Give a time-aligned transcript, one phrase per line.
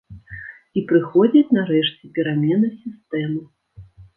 [0.79, 3.41] І прыходзіць, нарэшце, перамена сістэмы.